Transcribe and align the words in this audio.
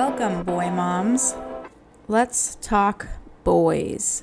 Welcome, 0.00 0.44
boy 0.44 0.70
moms. 0.70 1.34
Let's 2.08 2.54
talk 2.62 3.06
boys. 3.44 4.22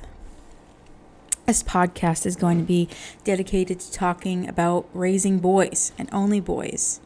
This 1.45 1.61
podcast 1.61 2.25
is 2.25 2.35
going 2.35 2.57
to 2.57 2.63
be 2.63 2.89
dedicated 3.23 3.81
to 3.81 3.91
talking 3.91 4.49
about 4.49 4.89
raising 4.91 5.37
boys 5.37 5.91
and 5.95 6.09
only 6.11 6.39
boys, 6.39 6.99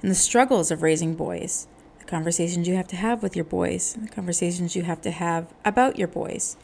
and 0.00 0.10
the 0.10 0.14
struggles 0.14 0.70
of 0.70 0.80
raising 0.82 1.16
boys, 1.16 1.66
the 1.98 2.06
conversations 2.06 2.66
you 2.66 2.76
have 2.76 2.88
to 2.88 2.96
have 2.96 3.22
with 3.22 3.36
your 3.36 3.44
boys, 3.44 3.92
the 4.00 4.08
conversations 4.08 4.74
you 4.74 4.84
have 4.84 5.02
to 5.02 5.10
have 5.10 5.52
about 5.62 5.98
your 5.98 6.08
boys. 6.08 6.56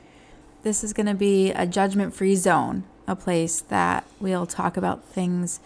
This 0.62 0.82
is 0.82 0.94
going 0.94 1.08
to 1.08 1.14
be 1.14 1.50
a 1.50 1.66
judgment 1.66 2.14
free 2.14 2.36
zone, 2.36 2.84
a 3.06 3.14
place 3.14 3.60
that 3.60 4.06
we'll 4.18 4.46
talk 4.46 4.78
about 4.78 5.04
things 5.04 5.60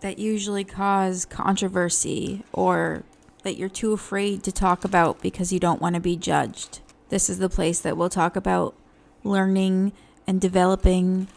that 0.00 0.18
usually 0.18 0.64
cause 0.64 1.24
controversy 1.24 2.44
or 2.52 3.04
that 3.44 3.56
you're 3.56 3.68
too 3.68 3.92
afraid 3.92 4.42
to 4.42 4.50
talk 4.50 4.84
about 4.84 5.22
because 5.22 5.52
you 5.52 5.60
don't 5.60 5.80
want 5.80 5.94
to 5.94 6.00
be 6.00 6.16
judged. 6.16 6.80
This 7.10 7.30
is 7.30 7.38
the 7.38 7.48
place 7.48 7.78
that 7.80 7.96
we'll 7.96 8.08
talk 8.08 8.34
about 8.34 8.74
learning 9.22 9.92
and 10.26 10.40
developing 10.40 11.28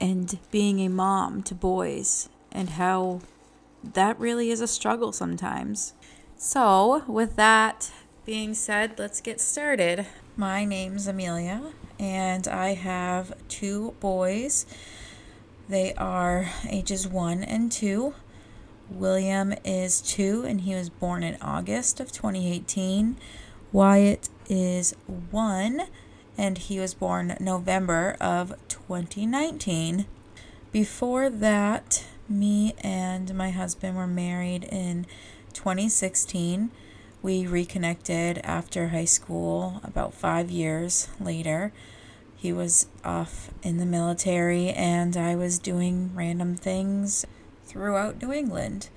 and 0.00 0.38
being 0.50 0.80
a 0.80 0.88
mom 0.88 1.42
to 1.44 1.54
boys 1.54 2.28
and 2.52 2.70
how 2.70 3.20
that 3.82 4.18
really 4.18 4.50
is 4.50 4.60
a 4.60 4.66
struggle 4.66 5.12
sometimes. 5.12 5.94
So, 6.36 7.04
with 7.06 7.36
that 7.36 7.92
being 8.24 8.54
said, 8.54 8.98
let's 8.98 9.20
get 9.20 9.40
started. 9.40 10.06
My 10.36 10.64
name's 10.64 11.06
Amelia, 11.06 11.72
and 11.98 12.48
I 12.48 12.74
have 12.74 13.32
two 13.48 13.94
boys. 14.00 14.66
They 15.68 15.94
are 15.94 16.50
ages 16.68 17.06
one 17.06 17.42
and 17.42 17.70
two. 17.70 18.14
William 18.90 19.54
is 19.64 20.00
two 20.00 20.44
and 20.44 20.62
he 20.62 20.74
was 20.74 20.90
born 20.90 21.22
in 21.22 21.36
August 21.40 22.00
of 22.00 22.12
2018. 22.12 23.16
Wyatt 23.72 24.28
is 24.48 24.94
one 25.30 25.82
and 26.36 26.58
he 26.58 26.78
was 26.78 26.94
born 26.94 27.36
November 27.40 28.16
of 28.20 28.54
2019. 28.68 30.06
Before 30.72 31.30
that, 31.30 32.04
me 32.28 32.74
and 32.82 33.34
my 33.34 33.50
husband 33.50 33.96
were 33.96 34.06
married 34.06 34.64
in 34.64 35.06
2016. 35.52 36.70
We 37.22 37.46
reconnected 37.46 38.38
after 38.44 38.88
high 38.88 39.04
school 39.04 39.80
about 39.84 40.14
five 40.14 40.50
years 40.50 41.08
later. 41.20 41.72
He 42.36 42.52
was 42.52 42.88
off 43.04 43.50
in 43.62 43.78
the 43.78 43.86
military, 43.86 44.68
and 44.68 45.16
I 45.16 45.34
was 45.34 45.58
doing 45.58 46.10
random 46.14 46.56
things 46.56 47.24
throughout 47.74 48.22
New 48.22 48.32
England. 48.32 48.88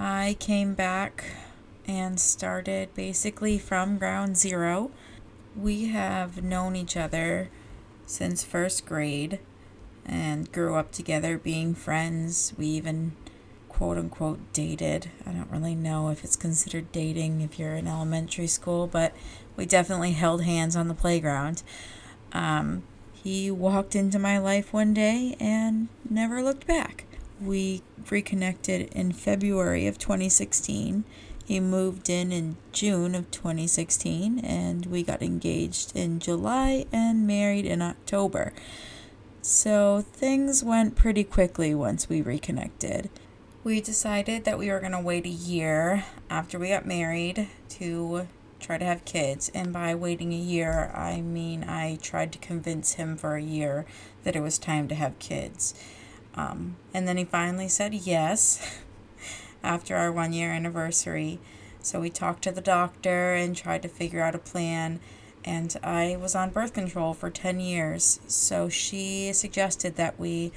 I 0.00 0.36
came 0.40 0.74
back 0.74 1.24
and 1.86 2.18
started 2.18 2.92
basically 2.94 3.56
from 3.56 3.98
ground 3.98 4.36
zero. 4.36 4.90
We 5.56 5.86
have 5.86 6.42
known 6.42 6.74
each 6.74 6.96
other 6.96 7.50
since 8.04 8.42
first 8.42 8.84
grade 8.84 9.38
and 10.04 10.50
grew 10.50 10.74
up 10.74 10.90
together 10.90 11.38
being 11.38 11.72
friends. 11.72 12.52
We 12.58 12.66
even 12.66 13.12
quote 13.68 13.96
unquote 13.96 14.40
dated. 14.52 15.08
I 15.24 15.30
don't 15.30 15.50
really 15.50 15.76
know 15.76 16.08
if 16.08 16.24
it's 16.24 16.34
considered 16.34 16.90
dating 16.90 17.42
if 17.42 17.60
you're 17.60 17.76
in 17.76 17.86
elementary 17.86 18.48
school, 18.48 18.88
but 18.88 19.14
we 19.56 19.66
definitely 19.66 20.12
held 20.12 20.42
hands 20.42 20.74
on 20.74 20.88
the 20.88 20.94
playground. 20.94 21.62
Um, 22.32 22.82
he 23.12 23.52
walked 23.52 23.94
into 23.94 24.18
my 24.18 24.38
life 24.38 24.72
one 24.72 24.94
day 24.94 25.36
and 25.38 25.86
never 26.10 26.42
looked 26.42 26.66
back 26.66 27.04
we 27.44 27.82
reconnected 28.10 28.92
in 28.92 29.12
February 29.12 29.86
of 29.86 29.98
2016. 29.98 31.04
He 31.44 31.60
moved 31.60 32.08
in 32.08 32.32
in 32.32 32.56
June 32.72 33.14
of 33.14 33.30
2016, 33.30 34.38
and 34.38 34.86
we 34.86 35.02
got 35.02 35.22
engaged 35.22 35.94
in 35.94 36.18
July 36.18 36.86
and 36.90 37.26
married 37.26 37.66
in 37.66 37.82
October. 37.82 38.52
So 39.42 40.00
things 40.00 40.64
went 40.64 40.96
pretty 40.96 41.22
quickly 41.22 41.74
once 41.74 42.08
we 42.08 42.22
reconnected. 42.22 43.10
We 43.62 43.80
decided 43.80 44.44
that 44.44 44.58
we 44.58 44.70
were 44.70 44.80
going 44.80 44.92
to 44.92 45.00
wait 45.00 45.26
a 45.26 45.30
year 45.30 46.04
after 46.30 46.58
we 46.58 46.68
got 46.68 46.86
married 46.86 47.48
to 47.70 48.26
try 48.58 48.78
to 48.78 48.84
have 48.84 49.04
kids. 49.04 49.50
And 49.54 49.72
by 49.72 49.94
waiting 49.94 50.32
a 50.32 50.38
year, 50.38 50.90
I 50.94 51.20
mean 51.20 51.64
I 51.64 51.96
tried 51.96 52.32
to 52.32 52.38
convince 52.38 52.94
him 52.94 53.16
for 53.16 53.36
a 53.36 53.42
year 53.42 53.84
that 54.22 54.34
it 54.34 54.40
was 54.40 54.58
time 54.58 54.88
to 54.88 54.94
have 54.94 55.18
kids. 55.18 55.74
Um, 56.34 56.76
and 56.92 57.06
then 57.06 57.16
he 57.16 57.24
finally 57.24 57.68
said 57.68 57.94
yes 57.94 58.80
after 59.62 59.96
our 59.96 60.10
one 60.12 60.32
year 60.32 60.50
anniversary. 60.52 61.38
So 61.80 62.00
we 62.00 62.10
talked 62.10 62.42
to 62.44 62.50
the 62.50 62.60
doctor 62.60 63.34
and 63.34 63.56
tried 63.56 63.82
to 63.82 63.88
figure 63.88 64.22
out 64.22 64.34
a 64.34 64.38
plan. 64.38 65.00
And 65.44 65.76
I 65.82 66.16
was 66.18 66.34
on 66.34 66.50
birth 66.50 66.72
control 66.72 67.12
for 67.12 67.28
10 67.30 67.60
years. 67.60 68.20
So 68.26 68.68
she 68.68 69.32
suggested 69.32 69.96
that 69.96 70.18
we 70.18 70.52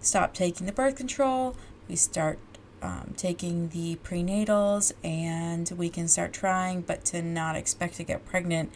stop 0.00 0.34
taking 0.34 0.66
the 0.66 0.72
birth 0.72 0.96
control, 0.96 1.56
we 1.88 1.96
start 1.96 2.38
um, 2.82 3.14
taking 3.16 3.68
the 3.68 3.96
prenatals, 4.04 4.92
and 5.02 5.70
we 5.76 5.88
can 5.88 6.08
start 6.08 6.32
trying, 6.32 6.82
but 6.82 7.04
to 7.06 7.22
not 7.22 7.56
expect 7.56 7.94
to 7.96 8.04
get 8.04 8.26
pregnant 8.26 8.72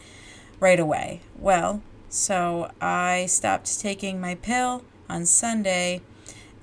right 0.59 0.79
away. 0.79 1.21
Well, 1.37 1.81
so 2.09 2.71
I 2.81 3.25
stopped 3.27 3.79
taking 3.79 4.19
my 4.19 4.35
pill 4.35 4.83
on 5.09 5.25
Sunday 5.25 6.01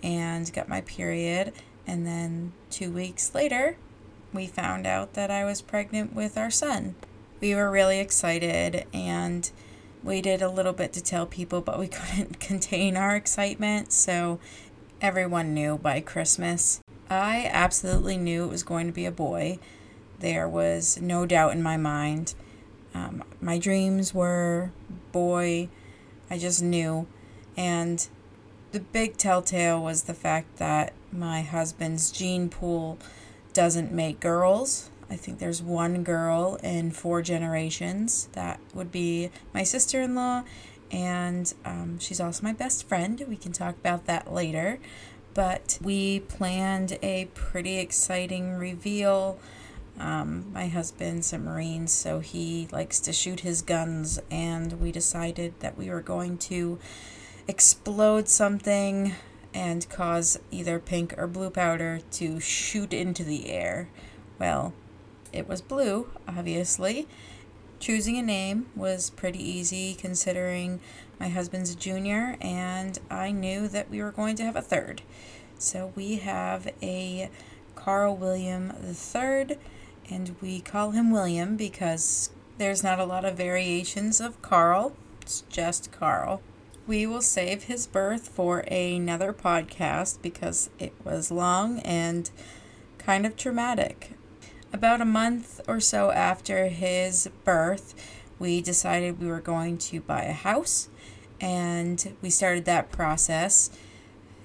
and 0.03 0.53
got 0.53 0.69
my 0.69 0.81
period. 0.83 1.53
And 1.87 2.07
then 2.07 2.53
two 2.71 2.91
weeks 2.91 3.35
later, 3.35 3.77
we 4.33 4.47
found 4.47 4.87
out 4.87 5.15
that 5.15 5.31
I 5.31 5.45
was 5.45 5.63
pregnant 5.63 6.15
with 6.15 6.37
our 6.37 6.51
son. 6.51 6.95
We 7.41 7.55
were 7.55 7.71
really 7.71 8.01
excited 8.01 8.87
and 8.93 9.51
waited 10.03 10.43
a 10.43 10.51
little 10.51 10.73
bit 10.73 10.93
to 10.95 11.03
tell 11.03 11.27
people, 11.27 11.61
but 11.61 11.79
we 11.79 11.89
couldn't 11.89 12.41
contain 12.41 12.97
our 12.97 13.17
excitement, 13.17 13.93
so 13.93 14.39
everyone 15.01 15.55
knew 15.55 15.79
by 15.79 16.01
Christmas. 16.01 16.81
I 17.11 17.49
absolutely 17.51 18.17
knew 18.17 18.45
it 18.45 18.51
was 18.51 18.63
going 18.63 18.87
to 18.87 18.93
be 18.93 19.07
a 19.07 19.11
boy. 19.11 19.59
There 20.19 20.49
was 20.49 21.01
no 21.01 21.27
doubt 21.27 21.53
in 21.53 21.63
my 21.63 21.77
mind. 21.77 22.35
Um, 22.95 23.25
my 23.41 23.59
dreams 23.59 24.13
were 24.13 24.73
boy. 25.13 25.69
I 26.29 26.39
just 26.39 26.63
knew. 26.63 27.07
And 27.57 28.07
the 28.73 28.81
big 28.81 29.17
telltale 29.17 29.83
was 29.83 30.05
the 30.05 30.15
fact 30.15 30.57
that 30.59 30.93
my 31.13 31.43
husband's 31.43 32.11
gene 32.11 32.49
pool 32.49 32.99
doesn't 33.53 33.93
make 33.93 34.21
girls. 34.21 34.91
I 35.11 35.17
think 35.17 35.39
there's 35.39 35.63
one 35.63 36.05
girl 36.05 36.59
in 36.63 36.91
four 36.91 37.23
generations. 37.23 38.29
That 38.33 38.61
would 38.75 38.93
be 38.93 39.31
my 39.55 39.63
sister 39.63 40.03
in 40.03 40.15
law, 40.15 40.45
and 40.91 41.53
um, 41.65 41.99
she's 41.99 42.21
also 42.21 42.43
my 42.43 42.53
best 42.53 42.87
friend. 42.87 43.23
We 43.27 43.37
can 43.37 43.53
talk 43.53 43.77
about 43.77 44.07
that 44.07 44.33
later. 44.33 44.79
But 45.35 45.79
we 45.83 46.21
planned 46.21 46.99
a 47.03 47.27
pretty 47.27 47.79
exciting 47.79 48.55
reveal. 48.55 49.39
Um, 49.99 50.53
my 50.53 50.69
husband's 50.69 51.33
a 51.33 51.39
Marine, 51.39 51.87
so 51.87 52.21
he 52.21 52.69
likes 52.73 53.01
to 53.01 53.13
shoot 53.13 53.41
his 53.41 53.63
guns, 53.63 54.21
and 54.31 54.81
we 54.81 54.93
decided 54.93 55.55
that 55.61 55.77
we 55.79 55.91
were 55.91 56.01
going 56.01 56.39
to 56.39 56.79
explode 57.49 58.29
something 58.29 59.15
and 59.55 59.89
cause 59.89 60.39
either 60.51 60.79
pink 60.79 61.15
or 61.17 61.27
blue 61.27 61.51
powder 61.51 62.01
to 62.13 62.39
shoot 62.39 62.93
into 62.93 63.25
the 63.25 63.51
air. 63.51 63.89
Well, 64.39 64.75
it 65.33 65.49
was 65.49 65.63
blue, 65.63 66.11
obviously. 66.29 67.09
Choosing 67.81 68.19
a 68.19 68.23
name 68.23 68.67
was 68.77 69.11
pretty 69.11 69.43
easy 69.43 69.95
considering 69.95 70.81
my 71.19 71.29
husband's 71.29 71.73
a 71.73 71.77
junior 71.77 72.37
and 72.41 72.99
I 73.11 73.33
knew 73.33 73.67
that 73.69 73.91
we 73.91 74.03
were 74.03 74.13
going 74.13 74.37
to 74.37 74.45
have 74.45 74.57
a 74.57 74.63
third. 74.63 75.03
So 75.59 75.93
we 75.97 76.17
have 76.17 76.69
a 76.83 77.31
Carl 77.75 78.17
William 78.17 78.73
III 78.85 79.59
and 80.11 80.37
we 80.41 80.61
call 80.61 80.91
him 80.91 81.11
William 81.11 81.57
because 81.57 82.31
there's 82.59 82.83
not 82.83 82.99
a 82.99 83.05
lot 83.05 83.25
of 83.25 83.37
variations 83.37 84.21
of 84.21 84.41
Carl. 84.43 84.95
It's 85.23 85.43
just 85.49 85.91
Carl. 85.93 86.43
We 86.89 87.07
will 87.07 87.21
save 87.21 87.65
his 87.65 87.87
birth 87.87 88.29
for 88.29 88.61
another 88.61 89.35
podcast 89.35 90.23
because 90.23 90.71
it 90.79 90.95
was 91.05 91.31
long 91.31 91.81
and 91.81 92.31
kind 92.97 93.27
of 93.27 93.37
traumatic. 93.37 94.13
About 94.73 95.03
a 95.03 95.05
month 95.05 95.61
or 95.69 95.81
so 95.81 96.11
after 96.13 96.69
his 96.69 97.29
birth, 97.45 97.95
we 98.39 98.63
decided 98.63 99.21
we 99.21 99.29
were 99.29 99.43
going 99.43 99.77
to 99.77 100.01
buy 100.01 100.23
a 100.23 100.33
house 100.33 100.89
and 101.43 102.17
we 102.23 102.31
started 102.31 102.65
that 102.65 102.91
process. 102.91 103.69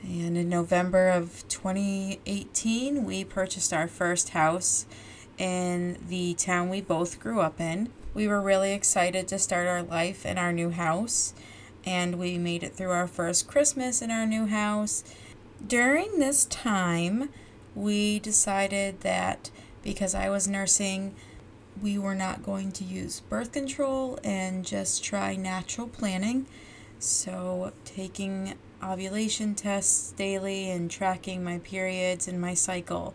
And 0.03 0.37
in 0.37 0.49
November 0.49 1.07
of 1.07 1.47
2018, 1.47 3.05
we 3.05 3.23
purchased 3.23 3.71
our 3.71 3.87
first 3.87 4.31
house 4.31 4.85
in 5.37 5.97
the 6.09 6.33
town 6.33 6.67
we 6.67 6.81
both 6.81 7.21
grew 7.21 7.39
up 7.39 7.61
in. 7.61 7.87
We 8.13 8.27
were 8.27 8.41
really 8.41 8.73
excited 8.73 9.29
to 9.29 9.39
start 9.39 9.65
our 9.65 9.81
life 9.81 10.25
in 10.25 10.37
our 10.37 10.51
new 10.51 10.71
house 10.71 11.33
and 11.85 12.17
we 12.17 12.37
made 12.37 12.63
it 12.63 12.75
through 12.75 12.91
our 12.91 13.07
first 13.07 13.47
Christmas 13.47 14.01
in 14.01 14.11
our 14.11 14.25
new 14.25 14.45
house. 14.45 15.03
During 15.65 16.19
this 16.19 16.45
time, 16.45 17.29
we 17.75 18.19
decided 18.19 19.01
that 19.01 19.49
because 19.83 20.15
I 20.15 20.29
was 20.29 20.47
nursing 20.47 21.15
we 21.81 21.97
were 21.97 22.15
not 22.15 22.43
going 22.43 22.71
to 22.73 22.83
use 22.83 23.19
birth 23.21 23.51
control 23.51 24.19
and 24.23 24.65
just 24.65 25.03
try 25.03 25.35
natural 25.35 25.87
planning. 25.87 26.45
So, 26.99 27.73
taking 27.83 28.53
ovulation 28.81 29.55
tests 29.55 30.11
daily 30.11 30.69
and 30.69 30.89
tracking 30.89 31.43
my 31.43 31.59
periods 31.59 32.27
and 32.27 32.39
my 32.39 32.53
cycle. 32.53 33.13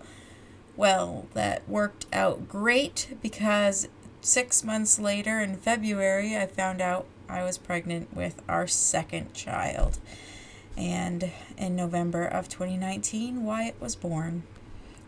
Well, 0.76 1.26
that 1.35 1.69
worked 1.69 2.06
out 2.12 2.49
great 2.49 3.17
because 3.23 3.88
six 4.21 4.62
months 4.62 4.99
later 4.99 5.41
in 5.41 5.56
February, 5.56 6.37
I 6.37 6.47
found 6.47 6.81
out 6.81 7.06
I 7.29 7.43
was 7.45 7.59
pregnant 7.59 8.15
with 8.15 8.43
our 8.49 8.67
second 8.67 9.35
child. 9.35 9.99
And 10.77 11.31
in 11.57 11.75
November 11.75 12.25
of 12.25 12.49
2019, 12.49 13.45
Wyatt 13.45 13.81
was 13.81 13.97
born. 13.97 14.45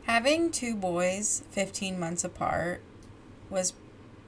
Having 0.05 0.50
two 0.50 0.75
boys 0.75 1.44
15 1.50 1.99
months 1.99 2.25
apart 2.25 2.82
was 3.49 3.75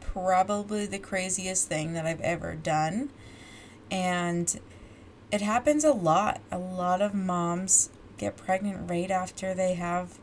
probably 0.00 0.86
the 0.86 0.98
craziest 0.98 1.68
thing 1.68 1.94
that 1.94 2.06
I've 2.06 2.20
ever 2.20 2.54
done. 2.54 3.10
And 3.90 4.60
it 5.30 5.40
happens 5.40 5.84
a 5.84 5.92
lot. 5.92 6.40
A 6.50 6.58
lot 6.58 7.00
of 7.00 7.14
moms 7.14 7.90
get 8.18 8.36
pregnant 8.36 8.88
right 8.88 9.10
after 9.10 9.54
they 9.54 9.74
have 9.74 10.18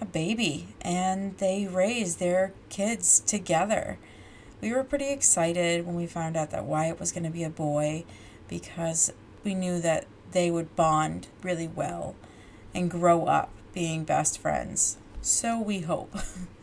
a 0.00 0.04
baby 0.04 0.68
and 0.80 1.36
they 1.38 1.66
raise 1.66 2.16
their 2.16 2.52
kids 2.68 3.20
together. 3.20 3.98
We 4.62 4.72
were 4.72 4.84
pretty 4.84 5.10
excited 5.10 5.84
when 5.84 5.96
we 5.96 6.06
found 6.06 6.36
out 6.36 6.50
that 6.52 6.64
Wyatt 6.64 7.00
was 7.00 7.10
going 7.10 7.24
to 7.24 7.30
be 7.30 7.42
a 7.42 7.50
boy 7.50 8.04
because 8.48 9.12
we 9.42 9.56
knew 9.56 9.80
that 9.80 10.06
they 10.30 10.52
would 10.52 10.76
bond 10.76 11.26
really 11.42 11.66
well 11.66 12.14
and 12.72 12.88
grow 12.88 13.26
up 13.26 13.50
being 13.74 14.04
best 14.04 14.38
friends. 14.38 14.98
So 15.20 15.60
we 15.60 15.80
hope. 15.80 16.14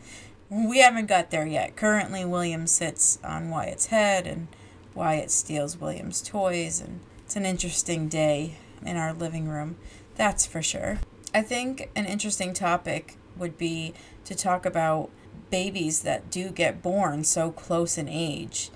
we 0.50 0.78
haven't 0.78 1.06
got 1.06 1.30
there 1.30 1.46
yet. 1.46 1.76
Currently, 1.76 2.24
William 2.24 2.66
sits 2.66 3.18
on 3.22 3.50
Wyatt's 3.50 3.86
head 3.86 4.26
and 4.26 4.48
Wyatt 4.94 5.30
steals 5.30 5.76
William's 5.76 6.22
toys, 6.22 6.80
and 6.80 7.00
it's 7.26 7.36
an 7.36 7.44
interesting 7.44 8.08
day 8.08 8.56
in 8.84 8.96
our 8.96 9.12
living 9.12 9.46
room, 9.46 9.76
that's 10.16 10.46
for 10.46 10.62
sure. 10.62 11.00
I 11.34 11.42
think 11.42 11.90
an 11.94 12.06
interesting 12.06 12.54
topic 12.54 13.16
would 13.36 13.58
be 13.58 13.92
to 14.24 14.34
talk 14.34 14.64
about 14.64 15.10
babies 15.50 16.02
that 16.02 16.30
do 16.30 16.50
get 16.50 16.82
born 16.82 17.24
so 17.24 17.50
close 17.50 17.98
in 17.98 18.08
age. 18.08 18.70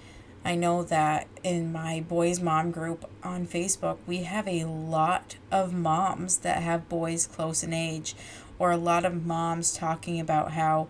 I 0.44 0.54
know 0.56 0.82
that 0.84 1.26
in 1.42 1.72
my 1.72 2.00
boys' 2.00 2.40
mom 2.40 2.70
group 2.70 3.08
on 3.22 3.46
Facebook, 3.46 3.96
we 4.06 4.24
have 4.24 4.46
a 4.46 4.64
lot 4.64 5.36
of 5.50 5.72
moms 5.72 6.38
that 6.38 6.62
have 6.62 6.88
boys 6.88 7.26
close 7.26 7.62
in 7.62 7.72
age, 7.72 8.14
or 8.58 8.70
a 8.70 8.76
lot 8.76 9.04
of 9.04 9.24
moms 9.24 9.72
talking 9.72 10.20
about 10.20 10.52
how 10.52 10.88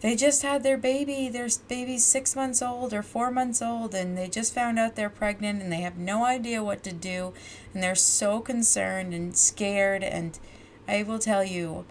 they 0.00 0.16
just 0.16 0.42
had 0.42 0.62
their 0.62 0.76
baby, 0.76 1.28
their 1.28 1.48
baby's 1.68 2.04
six 2.04 2.36
months 2.36 2.60
old 2.60 2.92
or 2.92 3.02
four 3.02 3.30
months 3.30 3.62
old, 3.62 3.94
and 3.94 4.18
they 4.18 4.28
just 4.28 4.52
found 4.52 4.78
out 4.78 4.96
they're 4.96 5.08
pregnant 5.08 5.62
and 5.62 5.72
they 5.72 5.80
have 5.80 5.96
no 5.96 6.24
idea 6.24 6.62
what 6.62 6.82
to 6.82 6.92
do, 6.92 7.32
and 7.72 7.82
they're 7.82 7.94
so 7.94 8.40
concerned 8.40 9.14
and 9.14 9.36
scared. 9.36 10.02
And 10.02 10.38
I 10.86 11.04
will 11.04 11.20
tell 11.20 11.44
you, 11.44 11.86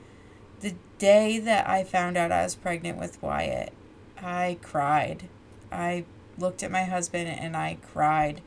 the 0.63 0.73
day 0.97 1.39
that 1.39 1.67
I 1.67 1.83
found 1.83 2.15
out 2.15 2.31
I 2.31 2.43
was 2.43 2.55
pregnant 2.55 2.97
with 2.97 3.21
Wyatt, 3.21 3.73
I 4.17 4.57
cried. 4.61 5.27
I 5.69 6.05
looked 6.37 6.63
at 6.63 6.71
my 6.71 6.85
husband 6.85 7.27
and 7.27 7.55
I 7.57 7.77
cried. 7.91 8.41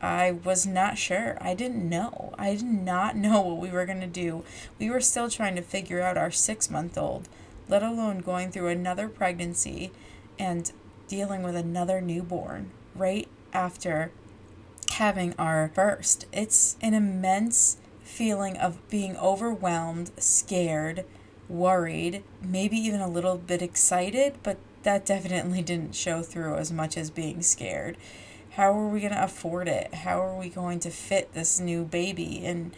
I 0.00 0.32
was 0.32 0.66
not 0.66 0.96
sure. 0.96 1.36
I 1.38 1.52
didn't 1.52 1.86
know. 1.86 2.34
I 2.38 2.54
did 2.54 2.64
not 2.64 3.14
know 3.16 3.42
what 3.42 3.58
we 3.58 3.68
were 3.68 3.84
going 3.84 4.00
to 4.00 4.06
do. 4.06 4.42
We 4.78 4.88
were 4.88 5.02
still 5.02 5.28
trying 5.28 5.54
to 5.56 5.62
figure 5.62 6.00
out 6.00 6.16
our 6.16 6.30
six 6.30 6.70
month 6.70 6.96
old, 6.96 7.28
let 7.68 7.82
alone 7.82 8.20
going 8.20 8.50
through 8.50 8.68
another 8.68 9.06
pregnancy 9.06 9.92
and 10.38 10.72
dealing 11.08 11.42
with 11.42 11.56
another 11.56 12.00
newborn 12.00 12.70
right 12.94 13.28
after 13.52 14.12
having 14.92 15.34
our 15.38 15.70
first. 15.74 16.24
It's 16.32 16.78
an 16.80 16.94
immense 16.94 17.76
feeling 18.02 18.56
of 18.56 18.88
being 18.88 19.14
overwhelmed, 19.18 20.10
scared, 20.16 21.04
worried, 21.50 22.22
maybe 22.40 22.76
even 22.76 23.00
a 23.00 23.08
little 23.08 23.36
bit 23.36 23.60
excited, 23.60 24.34
but 24.42 24.58
that 24.84 25.04
definitely 25.04 25.62
didn't 25.70 25.94
show 25.94 26.22
through 26.22 26.56
as 26.56 26.72
much 26.72 26.96
as 26.96 27.10
being 27.10 27.42
scared. 27.42 27.96
How 28.50 28.72
are 28.72 28.88
we 28.88 29.00
going 29.00 29.12
to 29.12 29.22
afford 29.22 29.68
it? 29.68 29.92
How 29.94 30.22
are 30.22 30.38
we 30.38 30.48
going 30.48 30.80
to 30.80 30.90
fit 30.90 31.34
this 31.34 31.60
new 31.60 31.84
baby? 31.84 32.42
And 32.44 32.74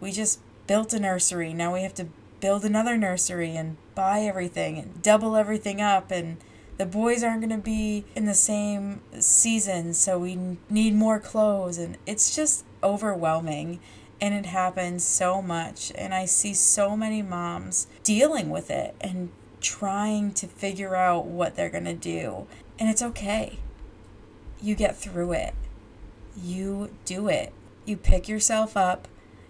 we 0.00 0.12
just 0.12 0.40
built 0.66 0.92
a 0.92 1.00
nursery. 1.00 1.52
Now 1.52 1.74
we 1.74 1.82
have 1.82 1.94
to 1.94 2.08
build 2.40 2.64
another 2.64 2.96
nursery 2.96 3.56
and 3.56 3.76
buy 3.94 4.20
everything 4.20 4.78
and 4.78 5.02
double 5.02 5.36
everything 5.36 5.80
up 5.80 6.10
and 6.10 6.36
the 6.76 6.86
boys 6.86 7.24
aren't 7.24 7.40
going 7.40 7.48
to 7.50 7.56
be 7.56 8.04
in 8.14 8.26
the 8.26 8.34
same 8.34 9.00
season 9.18 9.94
so 9.94 10.18
we 10.18 10.58
need 10.68 10.94
more 10.94 11.18
clothes 11.18 11.78
and 11.78 11.96
it's 12.04 12.36
just 12.36 12.64
overwhelming 12.82 13.80
and 14.20 14.34
it 14.34 14.46
happens 14.46 15.04
so 15.04 15.40
much 15.42 15.92
and 15.94 16.14
i 16.14 16.24
see 16.24 16.54
so 16.54 16.96
many 16.96 17.22
moms 17.22 17.86
dealing 18.02 18.50
with 18.50 18.70
it 18.70 18.94
and 19.00 19.30
trying 19.60 20.32
to 20.32 20.46
figure 20.46 20.94
out 20.94 21.26
what 21.26 21.56
they're 21.56 21.70
going 21.70 21.84
to 21.84 21.94
do 21.94 22.46
and 22.78 22.88
it's 22.88 23.02
okay. 23.02 23.58
You 24.60 24.74
get 24.74 24.96
through 24.96 25.32
it. 25.32 25.54
You 26.36 26.90
do 27.04 27.28
it. 27.28 27.52
You 27.84 27.96
pick 27.96 28.28
yourself 28.28 28.76
up. 28.76 29.08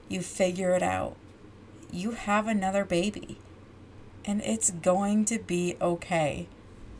You 0.08 0.20
figure 0.20 0.72
it 0.74 0.82
out. 0.82 1.16
You 1.90 2.12
have 2.12 2.46
another 2.46 2.84
baby 2.84 3.38
and 4.24 4.40
it's 4.42 4.70
going 4.70 5.24
to 5.26 5.38
be 5.38 5.76
okay. 5.80 6.48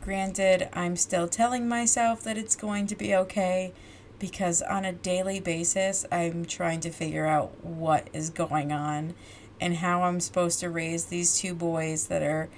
Granted 0.01 0.69
i'm 0.71 0.95
still 0.95 1.27
telling 1.27 1.67
myself 1.67 2.23
that 2.23 2.37
it's 2.37 2.55
going 2.55 2.87
to 2.87 2.95
be 2.95 3.13
okay 3.13 3.73
because 4.19 4.61
on 4.61 4.85
a 4.85 4.93
daily 4.93 5.39
basis, 5.39 6.05
I'm 6.11 6.45
trying 6.45 6.79
to 6.81 6.89
figure 6.89 7.25
out 7.25 7.63
what 7.63 8.09
is 8.13 8.29
going 8.29 8.71
on 8.71 9.13
and 9.59 9.77
how 9.77 10.03
I'm 10.03 10.19
supposed 10.19 10.59
to 10.61 10.69
raise 10.69 11.05
these 11.05 11.37
two 11.39 11.53
boys 11.53 12.07
that 12.07 12.21
are 12.21 12.49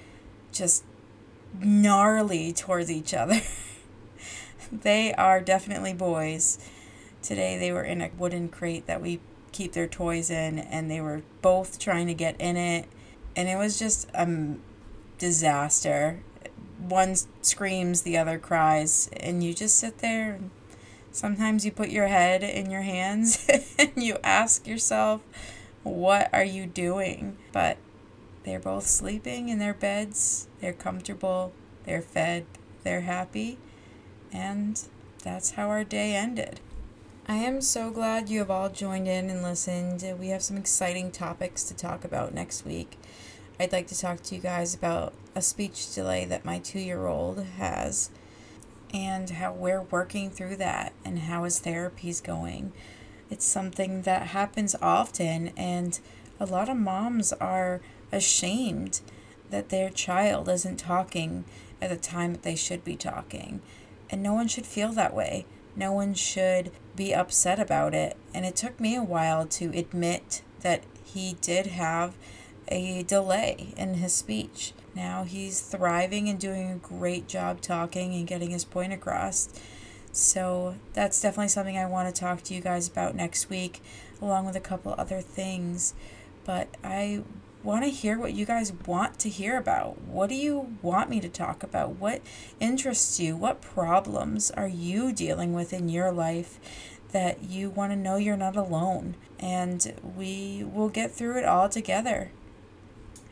just 0.51 0.83
gnarly 1.59 2.53
towards 2.53 2.91
each 2.91 3.13
other. 3.13 3.41
they 4.71 5.13
are 5.13 5.41
definitely 5.41 5.93
boys. 5.93 6.59
Today 7.21 7.57
they 7.57 7.71
were 7.71 7.83
in 7.83 8.01
a 8.01 8.11
wooden 8.17 8.49
crate 8.49 8.87
that 8.87 9.01
we 9.01 9.19
keep 9.51 9.73
their 9.73 9.87
toys 9.87 10.29
in, 10.29 10.59
and 10.59 10.89
they 10.89 11.01
were 11.01 11.23
both 11.41 11.79
trying 11.79 12.07
to 12.07 12.13
get 12.13 12.39
in 12.39 12.55
it, 12.55 12.87
and 13.35 13.49
it 13.49 13.57
was 13.57 13.79
just 13.79 14.09
a 14.13 14.55
disaster. 15.17 16.21
One 16.77 17.15
screams, 17.41 18.03
the 18.03 18.17
other 18.17 18.37
cries, 18.37 19.09
and 19.17 19.43
you 19.43 19.53
just 19.53 19.77
sit 19.77 19.97
there 19.97 20.33
and 20.33 20.51
Sometimes 21.11 21.65
you 21.65 21.71
put 21.71 21.89
your 21.89 22.07
head 22.07 22.43
in 22.43 22.69
your 22.69 22.81
hands 22.81 23.47
and 23.79 23.91
you 23.95 24.17
ask 24.23 24.67
yourself, 24.67 25.21
what 25.83 26.29
are 26.33 26.43
you 26.43 26.65
doing? 26.65 27.37
But 27.51 27.77
they're 28.43 28.59
both 28.59 28.85
sleeping 28.85 29.49
in 29.49 29.59
their 29.59 29.73
beds. 29.73 30.47
They're 30.61 30.73
comfortable. 30.73 31.53
They're 31.85 32.01
fed. 32.01 32.45
They're 32.83 33.01
happy. 33.01 33.57
And 34.31 34.81
that's 35.23 35.51
how 35.51 35.69
our 35.69 35.83
day 35.83 36.15
ended. 36.15 36.59
I 37.27 37.35
am 37.35 37.61
so 37.61 37.91
glad 37.91 38.29
you 38.29 38.39
have 38.39 38.49
all 38.49 38.69
joined 38.69 39.07
in 39.07 39.29
and 39.29 39.43
listened. 39.43 40.03
We 40.19 40.29
have 40.29 40.41
some 40.41 40.57
exciting 40.57 41.11
topics 41.11 41.63
to 41.65 41.75
talk 41.75 42.03
about 42.03 42.33
next 42.33 42.65
week. 42.65 42.97
I'd 43.59 43.71
like 43.71 43.87
to 43.87 43.99
talk 43.99 44.23
to 44.23 44.35
you 44.35 44.41
guys 44.41 44.73
about 44.73 45.13
a 45.35 45.41
speech 45.41 45.93
delay 45.93 46.25
that 46.25 46.45
my 46.45 46.59
two 46.59 46.79
year 46.79 47.05
old 47.05 47.43
has 47.57 48.09
and 48.93 49.29
how 49.29 49.53
we're 49.53 49.81
working 49.81 50.29
through 50.29 50.55
that 50.57 50.93
and 51.05 51.19
how 51.19 51.43
his 51.43 51.59
therapy's 51.59 52.21
going. 52.21 52.71
It's 53.29 53.45
something 53.45 54.03
that 54.03 54.27
happens 54.27 54.75
often, 54.81 55.49
and 55.55 55.99
a 56.39 56.45
lot 56.45 56.69
of 56.69 56.77
moms 56.77 57.31
are 57.33 57.81
ashamed 58.11 59.01
that 59.49 59.69
their 59.69 59.89
child 59.89 60.49
isn't 60.49 60.77
talking 60.77 61.45
at 61.81 61.89
the 61.89 61.97
time 61.97 62.33
that 62.33 62.43
they 62.43 62.55
should 62.55 62.83
be 62.83 62.95
talking. 62.95 63.61
And 64.09 64.23
no 64.23 64.33
one 64.33 64.47
should 64.47 64.65
feel 64.65 64.91
that 64.93 65.13
way. 65.13 65.45
No 65.75 65.91
one 65.91 66.13
should 66.13 66.71
be 66.95 67.13
upset 67.13 67.59
about 67.59 67.93
it. 67.93 68.17
And 68.33 68.45
it 68.45 68.55
took 68.55 68.79
me 68.79 68.95
a 68.95 69.03
while 69.03 69.45
to 69.45 69.65
admit 69.77 70.41
that 70.61 70.83
he 71.03 71.37
did 71.41 71.67
have 71.67 72.15
a 72.67 73.03
delay 73.03 73.73
in 73.77 73.95
his 73.95 74.13
speech. 74.13 74.73
Now 74.99 75.23
he's 75.23 75.61
thriving 75.61 76.27
and 76.27 76.37
doing 76.37 76.69
a 76.69 76.75
great 76.75 77.25
job 77.25 77.61
talking 77.61 78.13
and 78.15 78.27
getting 78.27 78.49
his 78.49 78.65
point 78.65 78.91
across. 78.91 79.47
So 80.11 80.75
that's 80.91 81.21
definitely 81.21 81.47
something 81.47 81.77
I 81.77 81.85
want 81.85 82.13
to 82.13 82.19
talk 82.19 82.43
to 82.43 82.53
you 82.53 82.59
guys 82.59 82.89
about 82.89 83.15
next 83.15 83.49
week, 83.49 83.81
along 84.21 84.45
with 84.45 84.57
a 84.57 84.59
couple 84.59 84.93
other 84.97 85.21
things. 85.21 85.93
But 86.43 86.67
I 86.83 87.23
want 87.63 87.85
to 87.85 87.89
hear 87.89 88.19
what 88.19 88.33
you 88.33 88.45
guys 88.45 88.73
want 88.85 89.19
to 89.19 89.29
hear 89.29 89.57
about. 89.57 90.01
What 90.01 90.27
do 90.27 90.35
you 90.35 90.75
want 90.81 91.09
me 91.09 91.21
to 91.21 91.29
talk 91.29 91.63
about? 91.63 91.91
What 91.91 92.21
interests 92.59 93.21
you? 93.21 93.37
What 93.37 93.61
problems 93.61 94.51
are 94.51 94.67
you 94.67 95.13
dealing 95.13 95.53
with 95.53 95.71
in 95.71 95.87
your 95.87 96.11
life 96.11 96.59
that 97.13 97.41
you 97.43 97.69
want 97.69 97.93
to 97.93 97.95
know 97.95 98.17
you're 98.17 98.35
not 98.35 98.57
alone? 98.57 99.15
And 99.39 99.93
we 100.17 100.65
will 100.69 100.89
get 100.89 101.13
through 101.13 101.37
it 101.37 101.45
all 101.45 101.69
together. 101.69 102.31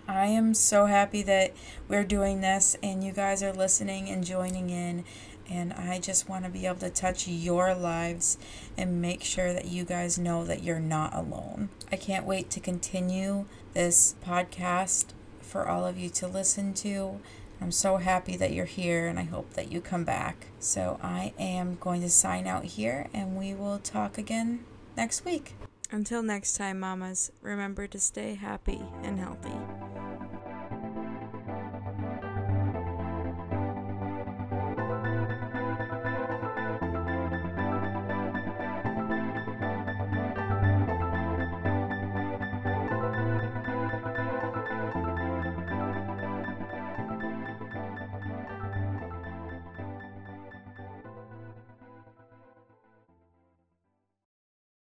I 0.07 0.27
am 0.27 0.53
so 0.53 0.85
happy 0.85 1.21
that 1.23 1.53
we're 1.89 2.05
doing 2.05 2.39
this 2.39 2.77
and 2.81 3.03
you 3.03 3.11
guys 3.11 3.43
are 3.43 3.51
listening 3.51 4.09
and 4.09 4.25
joining 4.25 4.69
in. 4.69 5.03
And 5.49 5.73
I 5.73 5.99
just 5.99 6.27
want 6.27 6.45
to 6.45 6.51
be 6.51 6.65
able 6.65 6.79
to 6.79 6.89
touch 6.89 7.27
your 7.27 7.73
lives 7.73 8.37
and 8.77 9.01
make 9.01 9.23
sure 9.23 9.53
that 9.53 9.65
you 9.65 9.85
guys 9.85 10.17
know 10.17 10.45
that 10.45 10.63
you're 10.63 10.79
not 10.79 11.13
alone. 11.13 11.69
I 11.91 11.95
can't 11.95 12.25
wait 12.25 12.49
to 12.51 12.59
continue 12.59 13.45
this 13.73 14.15
podcast 14.25 15.07
for 15.41 15.67
all 15.67 15.85
of 15.85 15.97
you 15.97 16.09
to 16.09 16.27
listen 16.27 16.73
to. 16.75 17.19
I'm 17.61 17.71
so 17.71 17.97
happy 17.97 18.37
that 18.37 18.53
you're 18.53 18.65
here 18.65 19.07
and 19.07 19.17
I 19.19 19.23
hope 19.23 19.53
that 19.53 19.71
you 19.71 19.81
come 19.81 20.03
back. 20.03 20.47
So 20.59 20.99
I 21.01 21.33
am 21.39 21.77
going 21.79 22.01
to 22.01 22.09
sign 22.09 22.47
out 22.47 22.65
here 22.65 23.07
and 23.13 23.37
we 23.37 23.53
will 23.53 23.79
talk 23.79 24.17
again 24.17 24.63
next 24.95 25.25
week. 25.25 25.55
Until 25.91 26.21
next 26.21 26.57
time, 26.57 26.79
mamas, 26.79 27.31
remember 27.41 27.87
to 27.87 27.99
stay 27.99 28.35
happy 28.35 28.81
and 29.03 29.19
healthy. 29.19 29.76